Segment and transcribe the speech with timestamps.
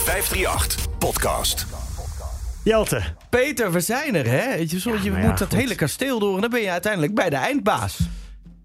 [0.00, 1.66] 538 Podcast.
[2.64, 3.02] Jelte.
[3.30, 4.54] Peter, we zijn er, hè?
[4.54, 5.58] Je, zo, je nou moet ja, dat goed.
[5.58, 7.98] hele kasteel door en dan ben je uiteindelijk bij de eindbaas.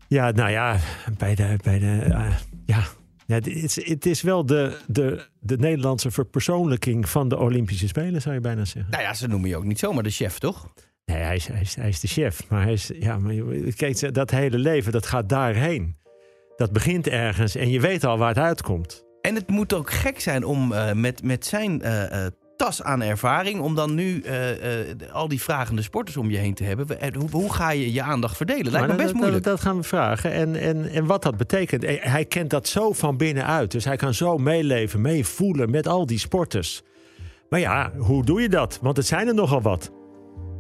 [0.08, 0.78] Ja, nou ja,
[1.18, 1.58] bij de.
[1.64, 2.34] Bij de eh,
[2.66, 2.84] ja.
[3.26, 8.22] Ja, het is, het is wel de, de, de Nederlandse verpersoonlijking van de Olympische Spelen,
[8.22, 8.92] zou je bijna zeggen.
[8.92, 10.74] Nou ja, ze noemen je ook niet zomaar de chef, toch?
[11.06, 12.50] Nee, hij is, hij is, hij is de chef.
[12.50, 13.34] Maar hij is, ja, maar
[13.76, 15.98] kijk, dat hele leven, dat gaat daarheen.
[16.56, 19.05] Dat begint ergens en je weet al waar het uitkomt.
[19.26, 23.02] En het moet ook gek zijn om eh, met, met zijn eh, eh, tas aan
[23.02, 23.60] ervaring...
[23.60, 24.24] om dan nu
[25.12, 26.88] al die vragende sporters om je heen te hebben.
[27.16, 28.72] Hoe, hoe ga je je aandacht verdelen?
[28.72, 29.44] Lijkt me best dat, moeilijk.
[29.44, 30.32] Dat, dat gaan we vragen.
[30.32, 31.86] En, en, en wat dat betekent.
[32.00, 33.72] Hij kent dat zo van binnenuit.
[33.72, 36.82] Dus hij kan zo meeleven, meevoelen met al die sporters.
[37.50, 38.80] Maar ja, hoe doe je dat?
[38.82, 39.92] Want het zijn er nogal wat.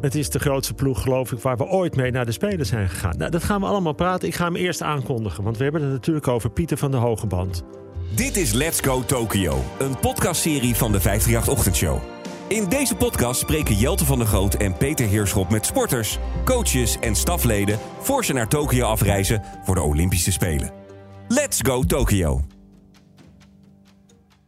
[0.02, 2.90] Het is de grootste ploeg, geloof ik, waar we ooit mee naar de Spelen zijn
[2.90, 3.18] gegaan.
[3.18, 4.28] Nou, dat gaan we allemaal praten.
[4.28, 5.44] Ik ga hem eerst aankondigen.
[5.44, 7.64] Want we hebben het natuurlijk over Pieter van de Hogeband.
[8.14, 12.02] Dit is Let's Go Tokyo, een podcastserie van de 538 Ochtendshow.
[12.48, 17.16] In deze podcast spreken Jelte van der Groot en Peter Heerschop met sporters, coaches en
[17.16, 20.72] stafleden voor ze naar Tokio afreizen voor de Olympische Spelen.
[21.28, 22.46] Let's Go Tokyo.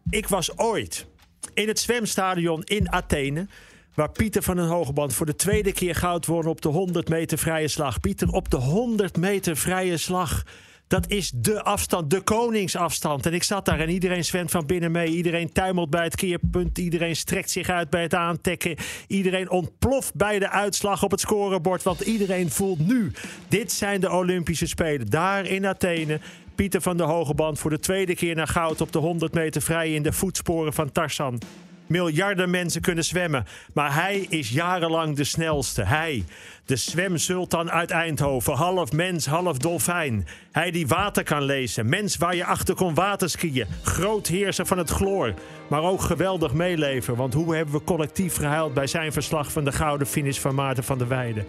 [0.09, 1.07] Ik was ooit
[1.53, 3.47] in het zwemstadion in Athene.
[3.93, 7.37] Waar Pieter van den Hogeband voor de tweede keer goud won op de 100 meter
[7.37, 7.99] vrije slag.
[7.99, 10.43] Pieter, op de 100 meter vrije slag.
[10.87, 13.25] Dat is de afstand, de koningsafstand.
[13.25, 15.07] En ik zat daar en iedereen zwemt van binnen mee.
[15.07, 16.77] Iedereen tuimelt bij het keerpunt.
[16.77, 18.75] Iedereen strekt zich uit bij het aantekken.
[19.07, 21.83] Iedereen ontploft bij de uitslag op het scorebord.
[21.83, 23.11] Want iedereen voelt nu,
[23.47, 25.09] dit zijn de Olympische Spelen.
[25.09, 26.19] Daar in Athene.
[26.55, 29.93] Pieter van de Hogeband voor de tweede keer naar goud op de 100 meter vrij
[29.93, 31.39] in de voetsporen van Tarzan.
[31.87, 35.83] Miljarden mensen kunnen zwemmen, maar hij is jarenlang de snelste.
[35.83, 36.23] Hij,
[36.65, 40.27] de zwemsultan uit Eindhoven, half mens, half dolfijn.
[40.51, 43.65] Hij die water kan lezen, mens waar je achter kon waterskiën.
[43.83, 45.33] Groot heerser van het chloor,
[45.69, 47.15] maar ook geweldig meeleven.
[47.15, 50.83] Want hoe hebben we collectief gehuild bij zijn verslag van de gouden finish van Maarten
[50.83, 51.45] van der Weijden.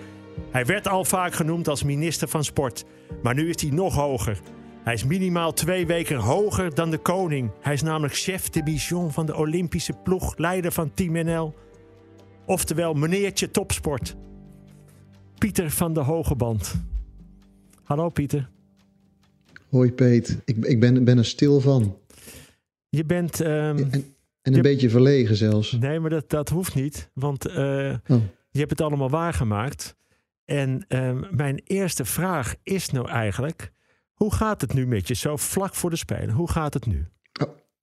[0.51, 2.85] Hij werd al vaak genoemd als minister van Sport,
[3.23, 4.39] maar nu is hij nog hoger.
[4.89, 7.51] Hij is minimaal twee weken hoger dan de koning.
[7.61, 11.55] Hij is namelijk chef de mission van de Olympische ploeg, leider van Team NL.
[12.47, 14.17] Oftewel meneertje topsport.
[15.39, 16.75] Pieter van de Hogeband.
[17.83, 18.49] Hallo Pieter.
[19.71, 21.97] Hoi Peet, ik, ik ben, ben er stil van.
[22.89, 23.41] Je bent...
[23.41, 24.05] ehm, En, en
[24.43, 25.73] een Je- beetje verlegen zelfs.
[25.73, 27.11] nee, maar dat, dat hoeft niet.
[27.15, 28.23] Want eh, Oh.
[28.51, 29.97] je hebt het allemaal waargemaakt.
[30.45, 33.73] En ehm, mijn eerste vraag is nou eigenlijk...
[34.19, 36.31] Hoe gaat het nu met je zo vlak voor de Spelen?
[36.31, 37.07] Hoe gaat het nu?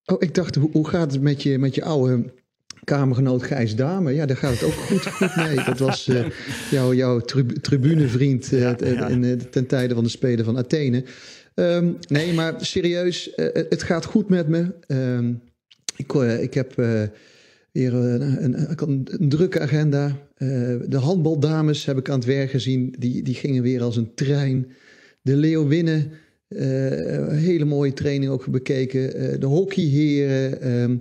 [0.06, 2.34] Oh, ik dacht, hoe, hoe gaat het met je, met je oude
[2.84, 4.12] kamergenoot Gijs Dame?
[4.14, 5.56] Ja, daar gaat het ook goed, goed mee.
[5.66, 6.26] Dat was eh,
[6.72, 9.08] jouw, jouw tribu- tribunevriend eh, Ja, t- ja.
[9.08, 11.04] in, eh, ten tijde van de Spelen van Athene.
[11.54, 14.74] Ehm, nee, maar serieus, eh, het gaat goed met me.
[14.88, 15.34] Ehm,
[15.96, 17.02] ik, eh, ik heb eh,
[17.72, 20.06] weer een, een, een, een drukke agenda.
[20.36, 20.48] Eh,
[20.88, 22.96] de handbaldames heb ik aan het werk gezien.
[23.00, 24.72] Die, die gingen weer als een trein.
[25.22, 26.18] De Leeuwinnen, eh,
[26.48, 29.14] hele mooie training ook bekeken.
[29.14, 30.62] Eh, de hockeyheren.
[30.62, 30.98] ehm,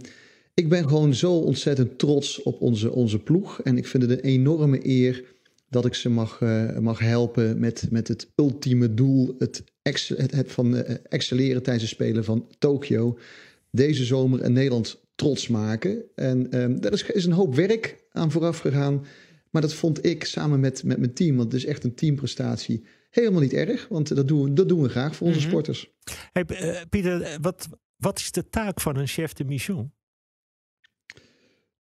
[0.55, 3.63] ik ben gewoon zo ontzettend trots op onze, onze ploeg.
[3.63, 5.25] En ik vind het een enorme eer
[5.69, 9.35] dat ik ze mag, eh, mag helpen met, met het ultieme doel.
[9.39, 13.19] Het, het, het van eh, excelleren tijdens de Spelen van Tokio.
[13.71, 16.03] Deze zomer in Nederland trots maken.
[16.15, 19.05] En ehm daar is, is een hoop werk aan vooraf gegaan.
[19.51, 22.85] Maar dat vond ik samen met, met mijn team, want het is echt een teamprestatie,
[23.15, 23.89] helemaal niet erg.
[23.89, 25.49] Want dat doen we, dat doen we graag voor onze Mhm.
[25.49, 25.91] sporters.
[26.33, 29.93] Hey, eh, Pieter, eh, wat, wat is de taak van een chef de mission?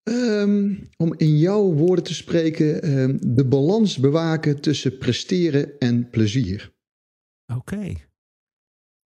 [0.03, 6.73] Ehm, om in jouw woorden te spreken, ehm, de balans bewaken tussen presteren en plezier.
[7.55, 7.93] Oké.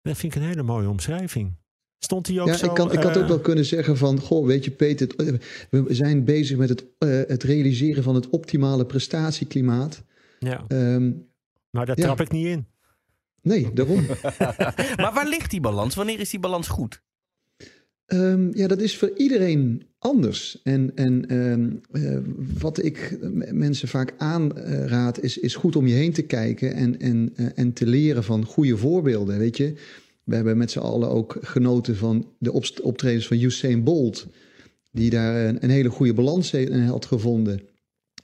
[0.02, 1.62] Dat vind ik een hele mooie omschrijving.
[2.00, 2.66] Stond hij ook Ja, zo...
[2.66, 5.08] ik, kan, ik had eh, ook wel kunnen zeggen van, goh, weet je Peter,
[5.70, 6.86] we zijn bezig met het,
[7.30, 10.04] het realiseren van het optimale prestatieklimaat.
[10.40, 11.12] Ja, Ehm,
[11.74, 12.04] maar daar ja.
[12.04, 12.66] trap ik niet in.
[13.42, 14.06] nee, daarom.
[15.02, 15.96] Maar waar ligt die balans?
[15.96, 17.02] Wanneer is die balans goed?
[18.06, 20.62] Ehm, ja, dat is voor iedereen anders.
[20.64, 22.18] En, en ehm, eh,
[22.60, 23.18] wat ik
[23.52, 27.74] mensen vaak aanraad, is, is goed om je heen te kijken en, en, eh, en
[27.74, 29.38] te leren van goede voorbeelden.
[29.38, 29.74] Weet je,
[30.24, 34.28] we hebben met z'n allen ook genoten van de optredens van Usain Bolt,
[34.92, 37.62] die daar een, een hele goede balans he- had gevonden.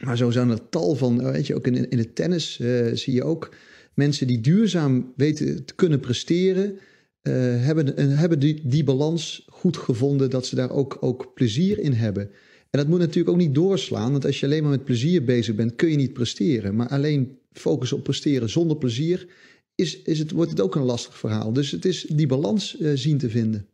[0.04, 3.13] Maar zo zijn er tal van, weet je, ook in, in het tennis eh, zie
[3.13, 3.56] je ook
[3.94, 6.78] mensen die duurzaam weten te kunnen presteren.
[7.22, 7.34] eh,
[7.66, 11.94] hebben, eh, hebben die, die balans goed gevonden dat ze daar ook, ook plezier in
[11.94, 12.24] hebben.
[12.69, 15.56] En dat moet natuurlijk ook niet doorslaan, want als je alleen maar met plezier bezig
[15.56, 16.75] bent, kun je niet presteren.
[16.75, 19.28] Maar alleen focussen op presteren zonder plezier,
[19.75, 21.54] is, is het, wordt het ook een lastig verhaal.
[21.54, 23.68] Dus het is die balans eh, zien te vinden.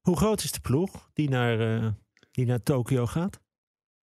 [0.00, 1.88] Hoe groot is de ploeg die naar, eh,
[2.30, 3.40] die naar Tokio gaat?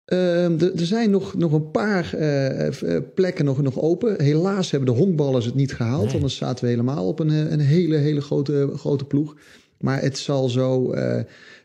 [0.07, 4.21] Ehm, er zijn nog, nog een paar uh, plekken nog, nog open.
[4.21, 6.06] Helaas hebben de honkballers het niet gehaald.
[6.06, 6.13] Nee.
[6.13, 9.36] Anders zaten we helemaal op een, een hele, hele grote, grote ploeg.
[9.80, 11.19] Maar het zal zo uh,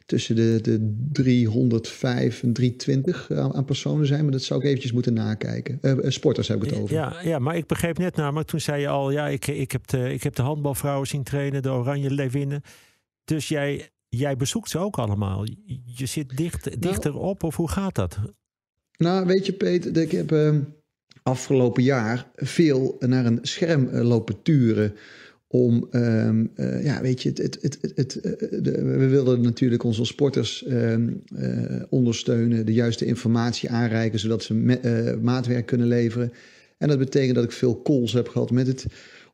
[0.07, 4.23] tussen de, de 305 en 320 aan, aan, personen zijn.
[4.23, 5.81] Maar dat zou ik eventjes moeten nakijken.
[6.13, 6.95] sporters heb ik het over.
[6.95, 9.11] Ja, ja, maar ik begreep net namelijk, toen zei je al...
[9.11, 12.63] ja, ik, ik, heb, de, ik heb de handbalvrouwen zien trainen, de Oranje Leeuwinnen.
[13.25, 15.45] Dus jij, jij bezoekt ze ook allemaal.
[15.85, 16.79] Je zit dicht, Nou.
[16.79, 18.19] dichter op of hoe gaat dat?
[18.97, 20.57] Nou, weet je Peter, ik heb uh,
[21.23, 24.95] afgelopen jaar veel naar een scherm uh, lopen turen.
[25.47, 28.19] Om, uh, ja, weet je, het, het, het, het,
[28.65, 31.13] de, we wilden natuurlijk onze sporters ehm,
[31.89, 36.33] ondersteunen, de juiste informatie aanreiken, zodat ze me, maatwerk kunnen leveren.
[36.79, 38.87] En dat betekent dat ik veel calls heb gehad met het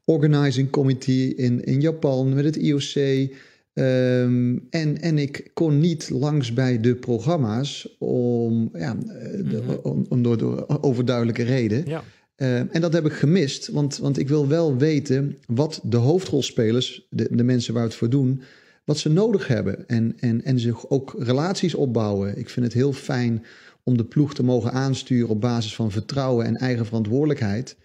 [0.05, 3.31] Organizing Committee in, in Japan, met het IOC.
[3.79, 9.79] Um, en, en ik kon niet langs bij de programma's om, ja, de, mm-hmm.
[9.83, 11.83] om, om door, door, overduidelijke reden.
[11.87, 12.03] Ja.
[12.37, 17.07] Uh, en dat heb ik gemist, want, want ik wil wel weten wat de hoofdrolspelers,
[17.11, 18.43] de, de mensen waar we het voor doen,
[18.85, 19.89] wat ze nodig hebben.
[19.89, 22.39] En, en, en zich ook relaties opbouwen.
[22.39, 23.45] Ik vind het heel fijn
[23.83, 27.77] om de ploeg te mogen aansturen op basis van vertrouwen en eigen verantwoordelijkheid.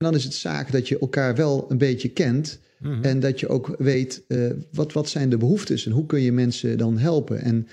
[0.00, 2.58] En dan is het zaak dat je elkaar wel een beetje kent.
[2.78, 3.02] Mm-hmm.
[3.02, 6.32] En dat je ook weet uh, wat, wat zijn de behoeftes en hoe kun je
[6.32, 7.40] mensen dan helpen.
[7.42, 7.68] En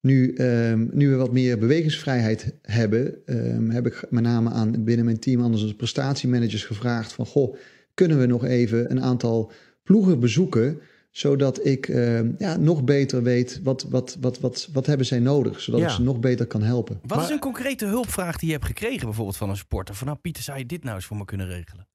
[0.00, 5.04] nu, um, nu we wat meer bewegingsvrijheid hebben, um, heb ik met name aan binnen
[5.04, 7.56] mijn team, anders als prestatiemanagers gevraagd van goh,
[7.94, 10.78] kunnen we nog even een aantal ploegen bezoeken,
[11.14, 15.60] zodat ik uh, ja, nog beter weet wat, wat, wat, wat, wat hebben zij nodig,
[15.60, 15.86] zodat ja.
[15.86, 16.98] ik ze nog beter kan helpen.
[17.02, 19.94] Wat maar, is een concrete hulpvraag die je hebt gekregen bijvoorbeeld van een sporter?
[19.94, 21.86] Van nou Pieter, zou je dit nou eens voor me kunnen regelen?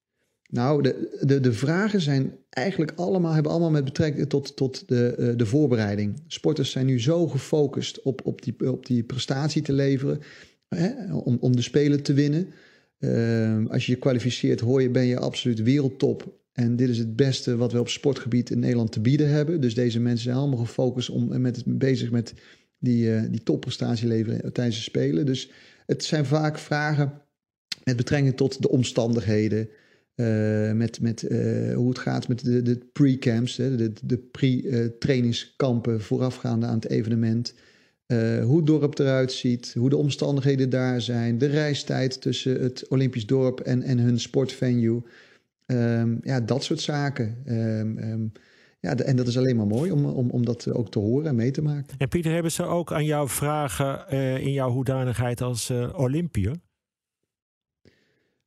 [0.50, 5.34] Nou, de, de, de vragen zijn eigenlijk allemaal, hebben allemaal met betrekking tot, tot de,
[5.38, 6.24] de voorbereiding.
[6.28, 10.20] Sporters zijn nu zo gefocust op, op, die, op die prestatie te leveren,
[10.68, 12.48] hè, om, om de Spelen te winnen.
[13.00, 16.39] Uh, als je je kwalificeert, hoor je, ben je absoluut wereldtop.
[16.60, 19.62] En dit is het beste wat we op sportgebied in Nederland te bieden hebben.
[19.62, 22.34] Dus deze mensen zijn allemaal gefocust om met het, bezig met
[22.80, 25.26] die, uh, die topprestatie leveren tijdens de Spelen.
[25.26, 25.52] Dus
[25.86, 27.22] het zijn vaak vragen
[27.84, 29.70] met betrekking tot de omstandigheden.
[30.74, 31.22] Met, met
[31.76, 37.54] hoe het gaat met de, de pre-camps, de, de pre-trainingskampen voorafgaande aan het evenement.
[38.44, 43.26] Hoe het dorp eruit ziet, hoe de omstandigheden daar zijn, de reistijd tussen het Olympisch
[43.26, 45.02] dorp en, en hun sportvenue.
[45.72, 47.38] Um, ja, dat soort zaken.
[47.46, 48.32] Um, um,
[48.80, 51.36] ja, en dat is alleen maar mooi om, om, om dat ook te horen en
[51.36, 51.98] mee te maken.
[51.98, 54.10] En Pieter, hebben ze ook aan jou vragen
[54.42, 56.56] in jouw hoedanigheid als Olympiër?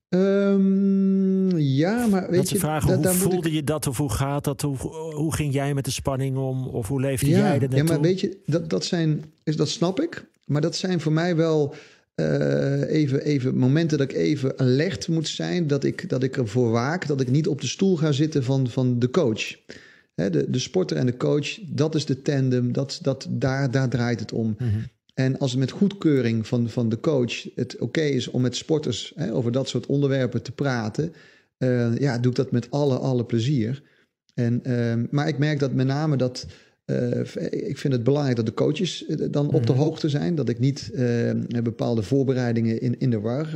[0.09, 2.61] Um, ja, maar weet dat ze je...
[2.61, 3.55] vragen, hoe voelde ik...
[3.55, 4.61] je dat of hoe gaat dat?
[4.61, 4.77] Hoe,
[5.15, 6.67] hoe ging jij met de spanning om?
[6.67, 7.79] Of hoe leefde ja, jij er naartoe?
[7.79, 10.31] Ja, maar weet je, dat, dat, zijn, dat snap ik.
[10.45, 11.75] Maar dat zijn voor mij wel
[12.17, 15.67] uh, even, even momenten dat ik even alert moet zijn.
[15.67, 17.07] Dat ik, dat ik ervoor waak.
[17.07, 19.57] Dat ik niet op de stoel ga zitten van, van de coach.
[20.15, 22.73] Hè, de, de sporter en de coach, dat is de tandem.
[22.73, 24.57] Dat, dat, daar, daar draait het om.
[24.59, 24.91] Mm-hmm.
[25.15, 28.57] En als het met goedkeuring van, van de coach het oké okay is om met
[28.57, 31.13] sporters hè, over dat soort onderwerpen te praten,
[31.59, 33.83] uh, ja, doe ik dat met alle, alle plezier.
[34.35, 36.47] En, uh, maar ik merk dat met name dat.
[36.87, 37.21] Uh,
[37.51, 40.35] ik vind het belangrijk dat de coaches dan op de hoogte zijn.
[40.35, 40.91] Dat ik niet
[41.63, 43.47] bepaalde voorbereidingen in, in de war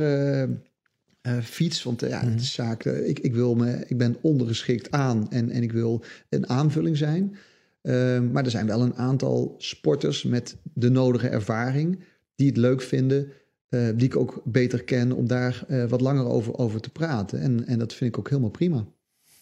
[1.43, 1.83] fiets.
[1.83, 2.85] Want ja, het is zaak.
[2.85, 7.35] ik, ik, wil me, ik ben ondergeschikt aan en, en ik wil een aanvulling zijn.
[7.81, 11.99] Uh, maar er zijn wel een aantal sporters met de nodige ervaring
[12.35, 13.31] die het leuk vinden,
[13.69, 17.39] die ik ook beter ken, om daar wat langer over, over te praten.
[17.39, 18.87] En, en dat vind ik ook helemaal prima.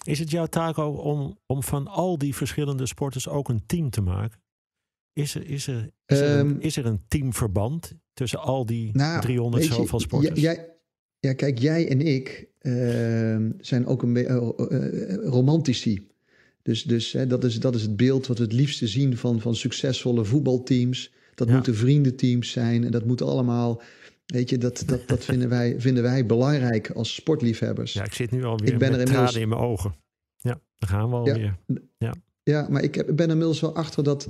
[0.05, 3.89] Is het jouw taak ook om, om van al die verschillende sporters ook een team
[3.89, 4.39] te maken?
[5.13, 8.89] Is er, is er, is er, um, een, is er een teamverband tussen al die
[8.93, 10.39] nou, 300 zoveel sporters?
[10.39, 10.69] Jij,
[11.19, 16.07] ja, kijk, jij en ik ehm, zijn ook een beetje uh, romantici.
[16.61, 19.41] Dus, dus hè, dat, is, dat is het beeld wat we het liefste zien van,
[19.41, 21.13] van succesvolle voetbalteams.
[21.35, 21.53] Dat ja.
[21.53, 23.81] moeten vriendenteams zijn en dat moet allemaal.
[24.25, 27.93] Weet je, dat, dat, dat vinden, wij, vinden wij belangrijk als sportliefhebbers.
[27.93, 29.35] Ja, ik zit nu alweer ik ben met er inmiddels...
[29.35, 29.95] in mijn ogen.
[30.37, 31.57] Ja, daar gaan we alweer.
[31.67, 32.15] Ja, ja.
[32.43, 34.27] ja maar ik heb, ben inmiddels wel achter dat...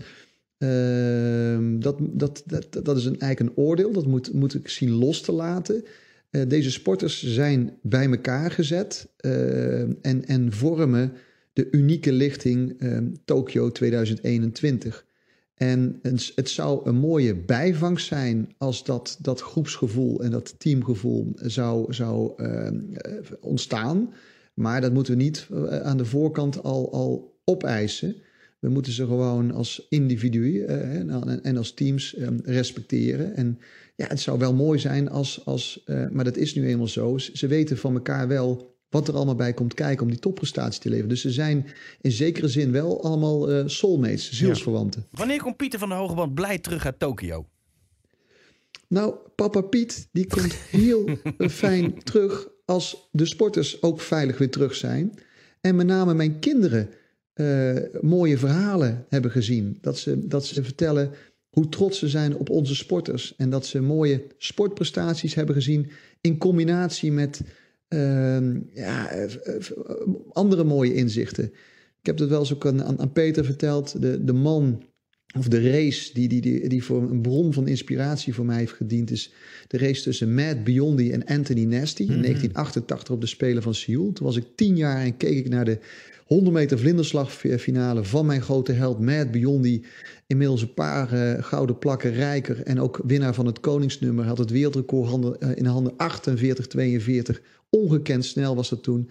[0.58, 3.92] Uh, dat, dat, dat, dat is een, eigenlijk een oordeel.
[3.92, 5.84] Dat moet, moet ik zien los te laten.
[6.32, 11.14] Uh, deze sporters zijn bij elkaar gezet uh, en, en vormen
[11.54, 15.05] de unieke lichting uh, Tokio 2021.
[15.56, 16.00] En
[16.36, 22.44] het zou een mooie bijvangst zijn als dat, dat groepsgevoel en dat teamgevoel zou, zou
[22.44, 22.70] uh,
[23.40, 24.14] ontstaan.
[24.54, 25.48] Maar dat moeten we niet
[25.84, 28.16] aan de voorkant al, al opeisen.
[28.60, 33.36] We moeten ze gewoon als individu en, en, als teams respecteren.
[33.36, 33.60] En
[33.96, 37.18] ja, het zou wel mooi zijn als, als maar dat is nu eenmaal zo.
[37.18, 40.90] Ze weten van elkaar wel wat er allemaal bij komt kijken om die topprestatie te
[40.90, 41.10] leveren.
[41.10, 41.66] Dus ze zijn
[42.02, 45.06] in zekere zin wel allemaal uh, soulmates, zielsverwanten.
[45.12, 47.46] Wanneer komt Pieter van der Hogeband blij terug uit Tokio?
[48.88, 51.10] Nou, papa Piet, die komt heel
[51.50, 55.14] fijn terug als de sporters ook veilig weer terug zijn.
[55.62, 56.90] En met name mijn kinderen
[57.36, 59.78] uh, mooie verhalen hebben gezien.
[59.82, 61.12] Dat ze, dat ze vertellen
[61.50, 63.36] hoe trots ze zijn op onze sporters.
[63.38, 67.42] En dat ze mooie sportprestaties hebben gezien in combinatie met
[68.74, 69.28] ja,
[70.32, 71.44] andere mooie inzichten.
[72.00, 74.02] Ik heb dat wel eens ook aan, aan, Peter verteld.
[74.02, 74.84] De, de man
[75.38, 78.74] of de race die, die, die, die voor een bron van inspiratie voor mij heeft
[78.74, 79.34] gediend, is
[79.68, 83.14] de race tussen Matt Biondi en Anthony Nasty in 1988 mhm.
[83.14, 84.12] op de Spelen van Seoul.
[84.12, 85.80] Toen was ik tien jaar en keek ik naar de
[86.26, 89.86] 100 meter vlinderslagfinale van mijn grote held Matt Biondi.
[90.28, 94.26] Inmiddels een paar uh, gouden plakken rijker en ook winnaar van het koningsnummer.
[94.26, 97.42] Had het wereldrecord handen, uh, in handen 48-42.
[97.76, 99.10] Ongekend snel was dat toen.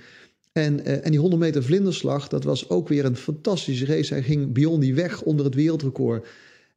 [0.52, 4.14] En, uh, en die 100 meter vlinderslag, dat was ook weer een fantastische race.
[4.14, 6.26] Hij ging Biondi weg onder het wereldrecord.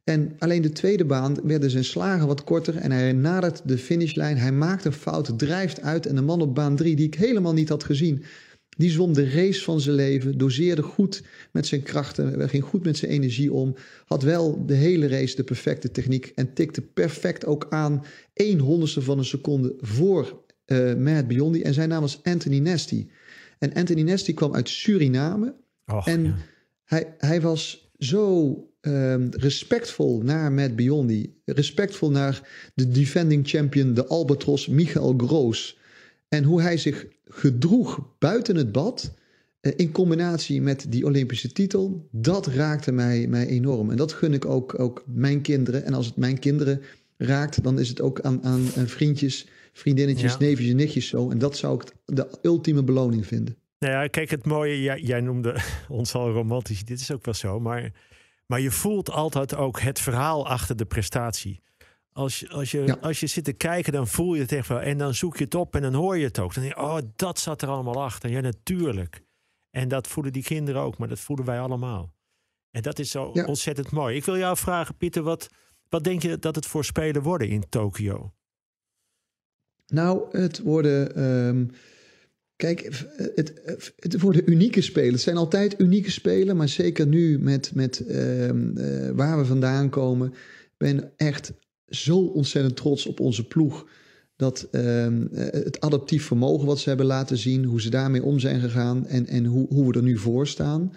[0.04, 4.36] En alleen de tweede baan werden zijn slagen wat korter en hij nadert de finishlijn.
[4.36, 7.52] Hij maakt een fout, drijft uit en de man op baan 3, die ik helemaal
[7.52, 8.22] niet had gezien,
[8.76, 12.96] die zwom de race van zijn leven, doseerde goed met zijn krachten, ging goed met
[12.96, 13.74] zijn energie om.
[14.06, 18.04] Had wel de hele race de perfecte techniek en tikte perfect ook aan.
[18.32, 20.42] één honderdste van een seconde voor
[20.72, 21.62] uh, Matt Biondi.
[21.62, 23.06] En zijn naam was Anthony Nesty.
[23.58, 25.54] En Anthony Nesty kwam uit Suriname.
[26.04, 26.36] en
[26.84, 31.40] hij, hij was zo um, respectvol naar Matt Biondi.
[31.44, 35.78] Respectvol naar de defending champion, de Albatros, Michael Groos.
[36.28, 39.16] En hoe hij zich gedroeg buiten het bad.
[39.60, 42.08] Eh, in combinatie met die Olympische titel.
[42.10, 43.90] Dat raakte mij, mij enorm.
[43.90, 45.84] En dat gun ik ook, ook mijn kinderen.
[45.84, 46.82] En als het mijn kinderen
[47.16, 50.38] raakt, dan is het ook aan, aan, vriendjes, vriendinnetjes, ja.
[50.38, 51.30] neefjes en nichtjes zo.
[51.30, 53.56] En dat zou ik de ultieme beloning vinden.
[53.78, 56.84] Nou ja, kijk, het mooie, jij, jij noemde ons al romantisch.
[56.84, 57.60] Dit is ook wel zo.
[57.60, 57.92] Maar,
[58.46, 61.60] maar je voelt altijd ook het verhaal achter de prestatie.
[62.12, 64.80] Als, als, je, als je zit te kijken, dan voel je het echt wel.
[64.80, 66.54] En dan zoek je het op en dan hoor je het ook.
[66.54, 68.30] Dan denk je, oh, dat zat er allemaal achter.
[68.30, 69.24] Ja, natuurlijk.
[69.70, 72.14] En dat voelen die kinderen ook, maar dat voelen wij allemaal.
[72.70, 74.16] En dat is zo ontzettend mooi.
[74.16, 75.48] Ik wil jou vragen, Pieter, wat,
[75.88, 78.32] wat denk je dat het voor spelen worden in Tokio?
[79.88, 81.24] Nou, het worden.
[81.46, 81.70] Um,
[82.56, 83.04] kijk,
[83.34, 83.62] het,
[83.96, 85.12] het worden unieke spelen.
[85.12, 89.88] Het zijn altijd unieke spelen, maar zeker nu met, met um, uh, waar we vandaan
[89.88, 90.34] komen.
[90.76, 91.52] ben echt
[91.86, 93.86] zo ontzettend trots op onze ploeg.
[94.36, 98.38] Dat ehm, eh, het adaptief vermogen wat ze hebben laten zien, hoe ze daarmee om
[98.38, 100.92] zijn gegaan en, en hoe, hoe we er nu voor staan.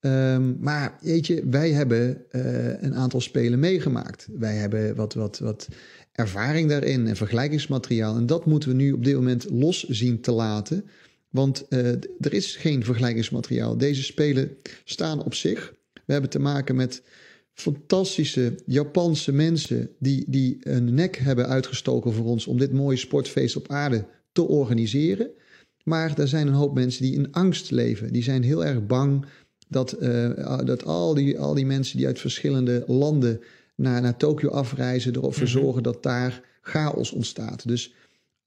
[0.00, 4.28] Ehm, maar weet je, wij hebben uh, een aantal spelen meegemaakt.
[4.32, 5.68] Wij hebben wat, wat, wat
[6.14, 8.16] ervaring daarin en vergelijkingsmateriaal.
[8.16, 10.84] En dat moeten we nu op dit moment los zien te laten.
[11.30, 11.88] Want uh,
[12.20, 13.78] er is geen vergelijkingsmateriaal.
[13.78, 15.74] Deze spelen staan op zich.
[15.92, 17.02] We hebben te maken met
[17.52, 23.56] fantastische Japanse mensen die, die een nek hebben uitgestoken voor ons om dit mooie sportfeest
[23.56, 25.30] op aarde te organiseren.
[25.84, 28.12] Maar er zijn een hoop mensen die in angst leven.
[28.12, 29.26] Die zijn heel erg bang
[29.68, 33.40] dat, uh, dat al, die, al die mensen die uit verschillende landen
[33.74, 37.68] naar, naar Tokio afreizen, ervoor mm zorgen dat daar chaos ontstaat.
[37.68, 37.94] Dus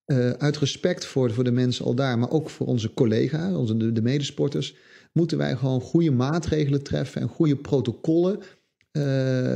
[0.06, 3.78] uh, uit respect voor, voor de mensen al daar, maar ook voor onze collega's, onze,
[3.78, 4.76] de, de medesporters,
[5.12, 8.40] moeten wij gewoon goede maatregelen treffen en goede protocollen
[8.92, 9.04] uh,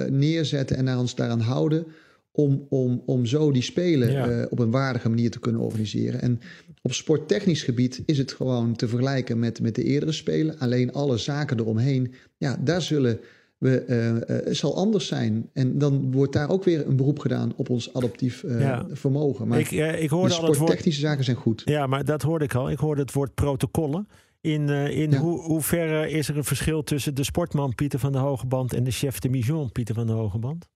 [0.06, 1.86] neerzetten en naar ons daaraan houden.
[2.34, 6.22] Om, om, om zo die spelen uh, op een waardige manier te kunnen organiseren.
[6.22, 6.40] En
[6.82, 10.60] op sporttechnisch gebied is het gewoon te vergelijken met, met de eerdere spelen.
[10.60, 13.20] Alleen alle zaken eromheen, ja, daar zullen
[13.62, 15.50] we, uh, zal anders zijn.
[15.54, 18.86] En dan wordt daar ook weer een beroep gedaan op ons adaptief ja.
[18.92, 19.48] vermogen.
[19.48, 21.12] Maar ik, ik hoorde de sporttechnische woord...
[21.12, 21.62] zaken zijn goed.
[21.66, 22.70] Ja, maar dat hoorde ik al.
[22.70, 24.08] Ik hoorde het woord protocollen.
[24.42, 28.74] In, in hoe, hoeverre is er een verschil tussen de sportman Pieter van de Hogeband
[28.74, 30.68] en de chef de mission Pieter van de Hogeband?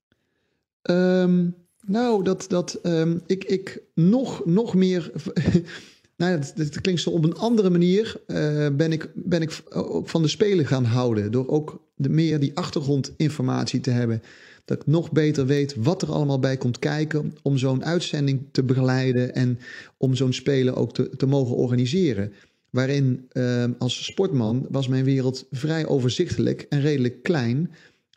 [0.81, 5.11] Um, nou, dat, dat um, ik, ik nog, nog meer.
[6.17, 8.15] nou ja, dat, klinkt zo op een andere manier.
[8.27, 11.31] Uh, ben, ik, ben ik ook van de spelen gaan houden.
[11.31, 14.21] Door ook de, meer die achtergrondinformatie te hebben.
[14.65, 17.33] Dat ik nog beter weet wat er allemaal bij komt kijken.
[17.41, 19.35] Om zo'n uitzending te begeleiden.
[19.35, 19.59] En
[19.97, 22.31] om zo'n spelen ook te, mogen organiseren
[22.69, 27.71] waarin uh, als sportman was mijn wereld vrij overzichtelijk en redelijk klein.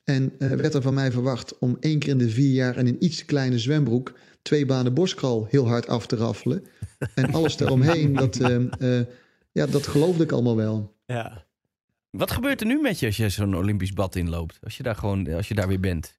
[0.05, 2.87] En uh, werd er van mij verwacht om één keer in de vier jaar in
[2.87, 6.64] een iets te kleine zwembroek twee banen borstkral heel hard af te raffelen.
[7.14, 9.00] En alles eromheen, dat, uh,
[9.52, 10.95] ja, dat geloofde ik allemaal wel.
[11.07, 11.47] Ja.
[12.11, 14.59] Wat gebeurt er nu met je als je zo'n Olympisch bad inloopt?
[14.62, 16.18] Als je daar gewoon, als je daar weer bent?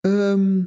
[0.00, 0.62] Ehm,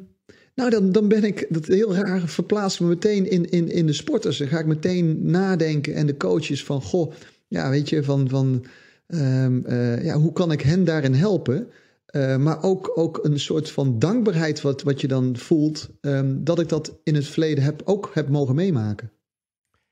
[0.55, 3.93] nou, dan, dan ben ik, dat heel raar, verplaats me meteen in, in, in de
[3.93, 4.37] sporters.
[4.37, 7.13] Dan ga ik meteen nadenken en de coaches van, goh,
[7.47, 8.65] ja, weet je, van, van
[9.07, 11.67] ehm, eh, ja, hoe kan ik hen daarin helpen?
[12.15, 16.59] Uh, maar ook, ook een soort van dankbaarheid wat, wat je dan voelt, um, dat
[16.59, 19.11] ik dat in het verleden heb, ook heb mogen meemaken.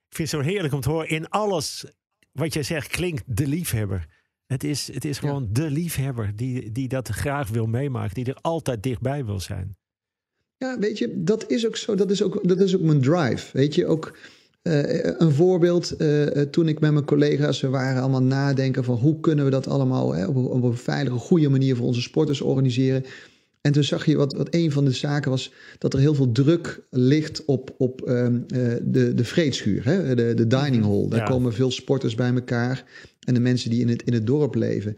[0.10, 1.86] Ik vind het zo heerlijk om te horen, in alles
[2.32, 4.08] wat jij zegt klinkt de liefhebber.
[4.46, 5.50] Het is, het is gewoon ja.
[5.52, 9.78] de liefhebber die, die dat graag wil meemaken, die er altijd dichtbij wil zijn.
[10.58, 11.96] Ja, weet je, dat is ook zo.
[11.96, 13.58] Dat is ook, dat is ook mijn drive.
[13.58, 14.18] Weet je, ook
[14.64, 16.02] uh, een voorbeeld.
[16.02, 19.68] Uh, toen ik met mijn collega's, we waren allemaal nadenken van hoe kunnen we dat
[19.68, 23.06] allemaal hè, op, op, een veilige, goede manier voor onze sporters organiseren.
[23.62, 26.32] En toen zag je wat, wat een van de zaken was dat er heel veel
[26.32, 28.46] druk ligt op, op um,
[28.84, 31.08] de, de vreedschuur, hè, de, de dining hall.
[31.10, 31.26] Daar ja.
[31.26, 32.84] komen veel sporters bij elkaar
[33.20, 34.98] en de mensen die in het, in het dorp leven.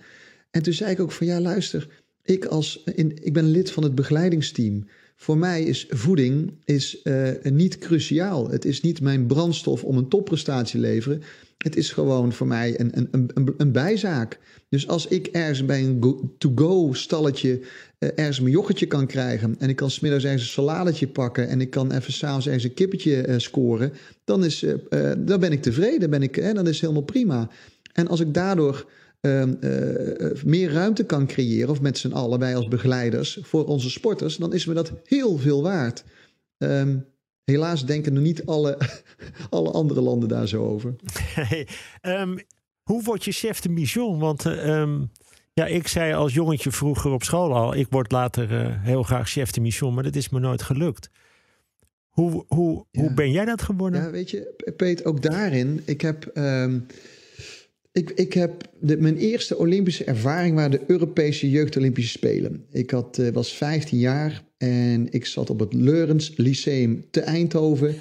[0.52, 1.88] En toen zei ik ook van ja, luister,
[2.24, 4.88] ik, als, in, ik ben lid van het begeleidingsteam.
[5.16, 8.50] Voor mij is voeding is, uh, niet cruciaal.
[8.50, 11.22] Het is niet mijn brandstof om een topprestatie te leveren.
[11.58, 14.40] Het is gewoon voor mij een, een, een, een bijzaak.
[14.70, 17.60] Dus als ik ergens bij een to-go stalletje
[18.00, 19.56] uh, ergens mijn yoghurtje kan krijgen...
[19.60, 21.48] en ik kan smiddags ergens een saladetje pakken...
[21.48, 23.94] en ik kan even s'avonds ergens een kippetje uh, scoren...
[24.24, 24.66] dan, is,
[25.18, 27.50] dan ben ik tevreden, ben ik, dan is het helemaal prima.
[27.94, 28.86] En als ik daardoor...
[29.26, 33.90] Uh, uh, meer ruimte kan creëren, of met z'n allen, wij als begeleiders, voor onze
[33.90, 36.04] sporters, dan is me dat heel veel waard.
[36.58, 37.06] Um,
[37.44, 38.78] helaas denken er niet alle,
[39.50, 40.96] alle andere landen daar zo over.
[41.14, 41.68] Hey,
[42.02, 42.40] um,
[42.84, 44.20] hoe word je chef de mission?
[44.20, 45.12] Want um,
[45.54, 49.30] ja, ik zei als jongetje vroeger op school al, ik word later uh, heel graag
[49.30, 51.10] chef de mission, maar dat is me nooit gelukt.
[52.10, 53.02] Hoe, hoe, ja.
[53.02, 54.02] hoe ben jij dat geworden?
[54.02, 56.32] Ja, weet je, Peet, ook daarin, ik heb...
[57.94, 62.66] Ik, ik heb de, mijn eerste Olympische ervaring waren de Europese Jeugd-Olympische Spelen.
[62.72, 67.96] Ik had, uh, was 15 jaar en ik zat op het Leurens Lyceum te Eindhoven.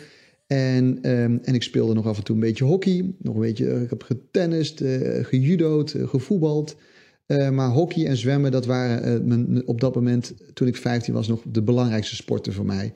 [0.46, 3.14] En, um, en ik speelde nog af en toe een beetje hockey.
[3.18, 6.76] Nog een beetje, ik heb getennist, uh, gejudo'd, uh, gevoetbald.
[7.26, 11.42] maar hockey en zwemmen, dat waren mijn, op dat moment, toen ik 15 was, nog
[11.52, 12.92] de belangrijkste sporten voor mij.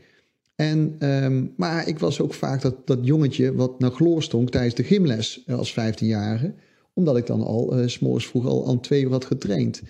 [0.55, 4.75] En, um, maar ik was ook vaak dat, dat jongetje wat naar gloor stonk tijdens
[4.75, 6.55] de gymles als 15-jarige
[6.97, 9.83] omdat ik dan al uh, s'morgens vroeg al aan twee uur had getraind.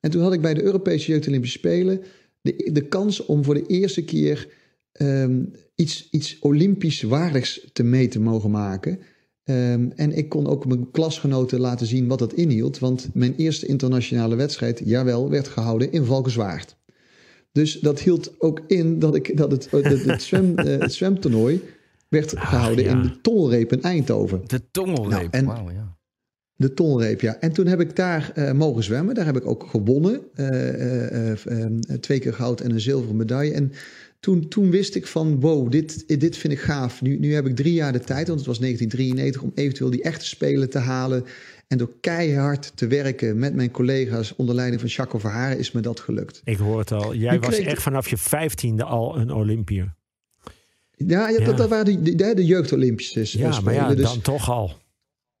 [0.00, 2.00] En toen had ik bij de Europese Jeugd Olympische Spelen
[2.40, 4.48] de, de kans om voor de eerste keer
[4.92, 8.98] um, iets, iets Olympisch waardigs te mee te mogen maken.
[9.44, 12.78] Um, en ik kon ook mijn klasgenoten laten zien wat dat inhield.
[12.78, 16.76] Want mijn eerste internationale wedstrijd, jawel, werd gehouden in Valkenswaard.
[17.52, 21.62] Dus dat hield ook in dat, ik, dat het, het, het, zwem, uh, het zwemtoernooi
[22.08, 22.96] werd gehouden ah, ja.
[22.96, 24.42] in de Tongelreep in Eindhoven.
[24.46, 25.97] De Tongelreep, nou, en, wow, ja.
[26.58, 27.36] De tonreep, ja.
[27.40, 29.14] En toen heb ik daar uh, mogen zwemmen.
[29.14, 30.20] Daar heb ik ook gewonnen.
[30.34, 33.52] Uh, uh, twee keer goud en een zilveren medaille.
[33.52, 33.72] En
[34.20, 37.02] toen, toen wist ik van, wow, dit, dit vind ik gaaf.
[37.02, 39.42] Nu, nu heb ik drie jaar de tijd, want het was 1993...
[39.42, 41.24] om eventueel die echte spelen te halen.
[41.68, 44.34] En door keihard te werken met mijn collega's...
[44.36, 46.40] onder leiding van Jacques Verharen is me dat gelukt.
[46.44, 47.14] Ik hoor het al.
[47.14, 49.94] Jij nu was echt vanaf je vijftiende al een Olympier.
[50.96, 51.44] Ja, ja, ja.
[51.44, 53.64] Dat, dat waren de, de, de jeugd-Olympische Ja, spelen.
[53.64, 54.76] maar ja, dus, dan toch al.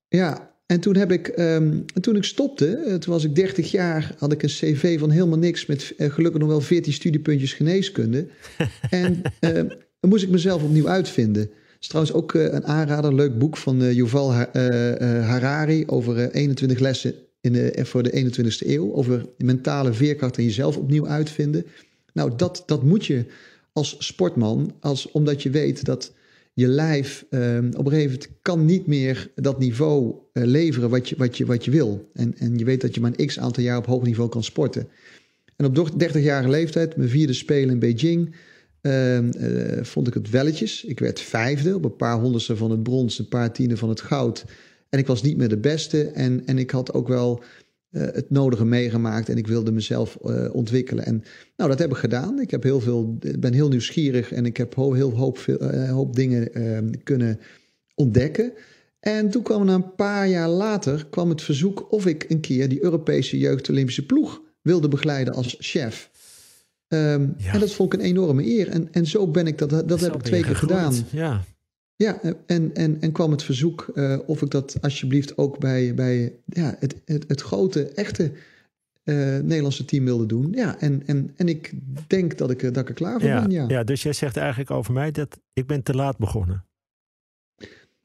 [0.08, 4.32] Ja, en toen, heb ik, um, toen ik stopte, toen was ik 30 jaar, had
[4.32, 8.26] ik een cv van helemaal niks met uh, gelukkig nog wel 14 studiepuntjes geneeskunde.
[8.90, 9.52] en uh,
[10.00, 11.42] dan moest ik mezelf opnieuw uitvinden.
[11.42, 16.30] Het is trouwens ook uh, een aanrader, een leuk boek van uh, Yuval Harari over
[16.30, 18.92] 21 lessen in de, voor de 21ste eeuw.
[18.92, 21.66] Over mentale veerkracht en jezelf opnieuw uitvinden.
[22.12, 23.24] Nou, dat, dat moet je
[23.72, 26.12] als sportman, als, omdat je weet dat
[26.58, 31.08] je lijf um, op een gegeven moment kan niet meer dat niveau uh, leveren wat
[31.08, 32.10] je, wat, je, wat je wil.
[32.14, 34.44] En, en je weet dat je maar een x aantal jaar op hoog niveau kan
[34.44, 34.88] sporten.
[35.56, 38.34] En op 30-jarige leeftijd, mijn vierde spelen in Beijing,
[38.82, 40.84] uh, uh, vond ik het welletjes.
[40.84, 44.00] Ik werd vijfde op een paar honderdste van het brons, een paar tienden van het
[44.00, 44.44] goud.
[44.88, 46.04] En ik was niet meer de beste.
[46.04, 47.42] En, en ik had ook wel
[47.90, 51.04] uh, het nodige meegemaakt en ik wilde mezelf uh, ontwikkelen.
[51.04, 51.22] En
[51.56, 52.40] nou, dat heb ik gedaan.
[52.40, 55.90] Ik heb heel veel, ben heel nieuwsgierig en ik heb ho heel hoop, veel, uh,
[55.90, 57.40] hoop dingen ehm, kunnen
[57.94, 58.52] ontdekken.
[59.00, 62.68] En toen kwam na een paar jaar later kwam het verzoek of ik een keer
[62.68, 66.10] die Europese jeugd-Olympische ploeg wilde begeleiden als chef.
[66.88, 67.52] Um, ja.
[67.52, 68.68] En dat vond ik een enorme eer.
[68.68, 70.94] En, en zo ben ik dat, dat, dat heb ik twee keer gedaan.
[71.10, 71.44] Ja.
[71.98, 76.32] Ja, en, en, en kwam het verzoek uh, of ik dat alsjeblieft ook bij, bij
[76.44, 78.32] ja, het, het, het grote, echte
[79.04, 80.52] uh, Nederlandse team wilde doen.
[80.52, 81.72] Ja, en, en, en ik
[82.06, 83.50] denk dat ik, dat ik er klaar voor ja, ben.
[83.50, 83.64] Ja.
[83.68, 86.64] ja, dus jij zegt eigenlijk over mij dat ik ben te laat begonnen.